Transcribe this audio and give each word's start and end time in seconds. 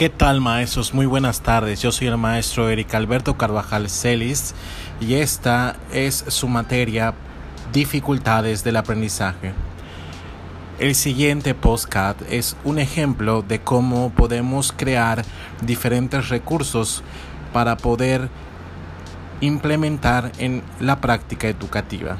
¿Qué 0.00 0.08
tal 0.08 0.40
maestros? 0.40 0.94
Muy 0.94 1.04
buenas 1.04 1.42
tardes. 1.42 1.82
Yo 1.82 1.92
soy 1.92 2.06
el 2.06 2.16
maestro 2.16 2.70
Eric 2.70 2.94
Alberto 2.94 3.36
Carvajal 3.36 3.90
Celis 3.90 4.54
y 4.98 5.16
esta 5.16 5.76
es 5.92 6.24
su 6.28 6.48
materia 6.48 7.12
Dificultades 7.70 8.64
del 8.64 8.78
aprendizaje. 8.78 9.52
El 10.78 10.94
siguiente 10.94 11.54
postcard 11.54 12.16
es 12.30 12.56
un 12.64 12.78
ejemplo 12.78 13.42
de 13.42 13.60
cómo 13.60 14.08
podemos 14.08 14.72
crear 14.72 15.22
diferentes 15.60 16.30
recursos 16.30 17.02
para 17.52 17.76
poder 17.76 18.30
implementar 19.40 20.32
en 20.38 20.62
la 20.80 21.00
práctica 21.00 21.48
educativa. 21.48 22.16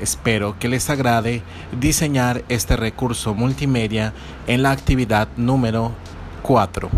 Espero 0.00 0.58
que 0.58 0.68
les 0.68 0.90
agrade 0.90 1.42
diseñar 1.78 2.44
este 2.48 2.76
recurso 2.76 3.34
multimedia 3.34 4.12
en 4.46 4.62
la 4.62 4.70
actividad 4.70 5.28
número 5.36 5.92
4, 6.42 6.88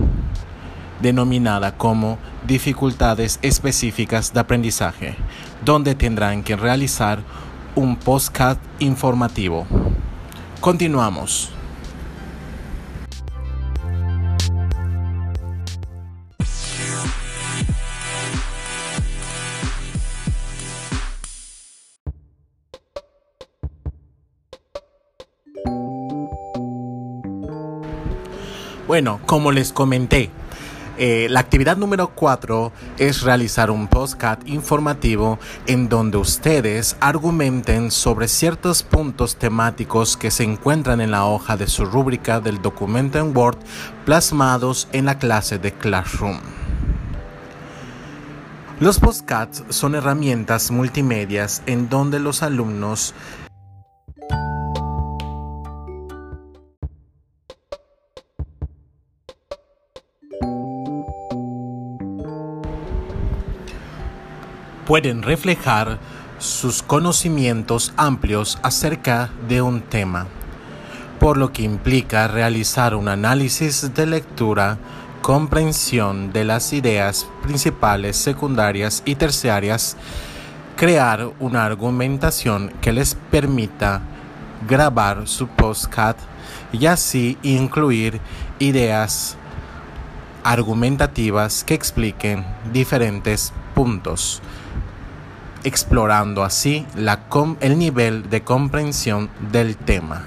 denominada 1.01 1.77
como 1.77 2.19
dificultades 2.47 3.39
específicas 3.43 4.33
de 4.35 4.41
aprendizaje, 4.41 5.17
donde 5.65 5.95
tendrán 5.95 6.43
que 6.43 6.57
realizar 6.57 7.21
un 7.75 7.97
postcard 7.97 8.59
informativo. 8.81 9.67
Continuamos. 10.61 11.60
Bueno, 28.91 29.21
como 29.25 29.53
les 29.53 29.73
comenté, 29.73 30.31
eh, 30.99 31.29
la 31.31 31.39
actividad 31.39 31.77
número 31.77 32.09
4 32.09 32.73
es 32.99 33.23
realizar 33.23 33.71
un 33.71 33.87
postcard 33.87 34.45
informativo 34.47 35.39
en 35.69 35.89
donde 35.89 36.17
ustedes 36.17 36.97
argumenten 36.99 37.93
sobre 37.93 38.27
ciertos 38.27 38.83
puntos 38.83 39.37
temáticos 39.37 40.17
que 40.17 40.33
se 40.33 40.43
encuentran 40.43 41.01
en 41.01 41.13
la 41.13 41.25
hoja 41.25 41.57
de 41.57 41.69
su 41.69 41.85
rúbrica 41.85 42.41
del 42.41 42.61
documento 42.63 43.21
en 43.21 43.37
Word 43.37 43.59
plasmados 44.05 44.89
en 44.91 45.05
la 45.05 45.21
clase 45.21 45.61
de 45.61 45.71
Classroom. 45.71 46.41
Los 48.81 48.99
postcards 48.99 49.63
son 49.69 49.95
herramientas 49.95 50.73
multimedias 50.73 51.63
en 51.67 51.89
donde 51.89 52.19
los 52.19 52.43
alumnos 52.43 53.15
pueden 64.87 65.23
reflejar 65.23 65.99
sus 66.39 66.83
conocimientos 66.83 67.93
amplios 67.97 68.59
acerca 68.63 69.31
de 69.49 69.61
un 69.61 69.83
tema, 69.83 70.27
por 71.19 71.37
lo 71.37 71.53
que 71.53 71.63
implica 71.63 72.29
realizar 72.29 72.95
un 72.95 73.09
análisis 73.09 73.93
de 73.95 74.07
lectura, 74.07 74.79
comprensión 75.23 76.33
de 76.33 76.45
las 76.45 76.73
ideas 76.73 77.27
principales, 77.43 78.17
secundarias 78.17 79.03
y 79.05 79.17
terciarias, 79.17 79.97
crear 80.77 81.31
una 81.41 81.67
argumentación 81.67 82.73
que 82.81 82.93
les 82.93 83.15
permita 83.15 84.01
grabar 84.67 85.29
su 85.29 85.47
postcard 85.47 86.17
y 86.73 86.87
así 86.87 87.37
incluir 87.43 88.19
ideas 88.59 89.37
argumentativas 90.43 91.65
que 91.65 91.75
expliquen 91.75 92.47
diferentes 92.73 93.53
explorando 95.65 96.45
así 96.45 96.87
el 97.61 97.79
nivel 97.79 98.29
de 98.29 98.43
comprensión 98.43 99.31
del 99.51 99.77
tema. 99.77 100.25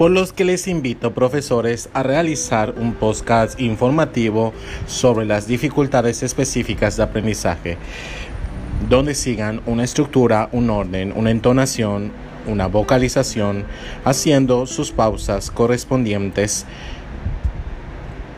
por 0.00 0.10
los 0.10 0.32
que 0.32 0.46
les 0.46 0.66
invito, 0.66 1.12
profesores, 1.12 1.90
a 1.92 2.02
realizar 2.02 2.72
un 2.78 2.94
podcast 2.94 3.60
informativo 3.60 4.54
sobre 4.86 5.26
las 5.26 5.46
dificultades 5.46 6.22
específicas 6.22 6.96
de 6.96 7.02
aprendizaje 7.02 7.76
donde 8.88 9.14
sigan 9.14 9.60
una 9.66 9.84
estructura, 9.84 10.48
un 10.52 10.70
orden, 10.70 11.12
una 11.14 11.30
entonación, 11.30 12.12
una 12.46 12.66
vocalización, 12.66 13.64
haciendo 14.04 14.66
sus 14.66 14.92
pausas 14.92 15.50
correspondientes 15.50 16.66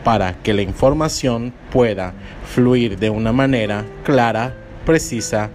para 0.03 0.33
que 0.43 0.53
la 0.53 0.61
información 0.61 1.53
pueda 1.71 2.13
fluir 2.45 2.99
de 2.99 3.09
una 3.09 3.31
manera 3.31 3.85
clara, 4.03 4.53
precisa 4.85 5.49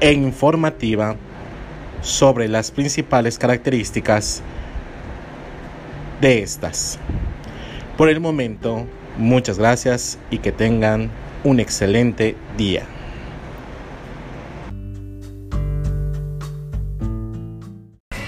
e 0.00 0.12
informativa 0.12 1.16
sobre 2.00 2.48
las 2.48 2.70
principales 2.70 3.38
características 3.38 4.42
de 6.20 6.42
estas. 6.42 6.98
Por 7.96 8.08
el 8.08 8.20
momento, 8.20 8.86
muchas 9.16 9.58
gracias 9.58 10.18
y 10.30 10.38
que 10.38 10.52
tengan 10.52 11.10
un 11.44 11.60
excelente 11.60 12.36
día. 12.56 12.97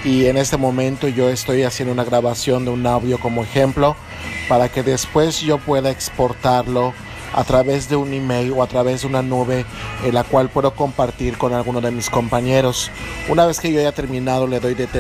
Y 0.05 0.27
en 0.27 0.37
este 0.37 0.57
momento 0.57 1.09
yo 1.09 1.29
estoy 1.29 1.63
haciendo 1.63 1.93
una 1.93 2.05
grabación 2.05 2.65
de 2.65 2.71
un 2.71 2.87
audio 2.87 3.19
como 3.19 3.43
ejemplo 3.43 3.97
para 4.49 4.69
que 4.69 4.83
después 4.83 5.41
yo 5.41 5.59
pueda 5.59 5.91
exportarlo 5.91 6.95
a 7.33 7.45
través 7.45 7.89
de 7.89 7.97
un 7.97 8.13
email 8.13 8.53
o 8.53 8.63
a 8.63 8.67
través 8.67 9.03
de 9.03 9.07
una 9.07 9.23
nube 9.23 9.65
en 10.05 10.15
la 10.15 10.25
cual 10.25 10.49
puedo 10.49 10.75
compartir 10.75 11.39
con 11.39 11.53
alguno 11.53 11.81
de 11.81 11.91
mis 11.91 12.11
compañeros. 12.11 12.91
Una 13.29 13.47
vez 13.47 13.61
que 13.61 13.73
yo 13.73 13.79
haya 13.79 13.93
terminado 13.93 14.47
le 14.47 14.59
doy 14.59 14.75